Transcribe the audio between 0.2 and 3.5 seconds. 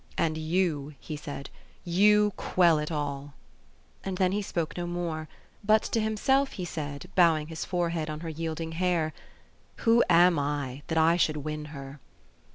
"And you," he said," you quell it all."